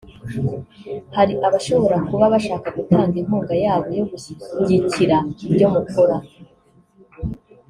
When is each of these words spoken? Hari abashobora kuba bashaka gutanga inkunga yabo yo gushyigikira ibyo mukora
Hari 1.15 1.33
abashobora 1.47 1.97
kuba 2.07 2.25
bashaka 2.33 2.67
gutanga 2.77 3.15
inkunga 3.21 3.53
yabo 3.63 3.87
yo 3.97 4.05
gushyigikira 4.11 5.15
ibyo 5.49 5.67
mukora 5.73 6.15